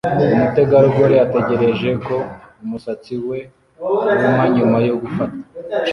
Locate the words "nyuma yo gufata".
4.55-5.37